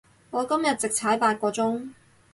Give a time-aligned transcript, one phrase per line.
[0.31, 1.89] 我今日直踩八個鐘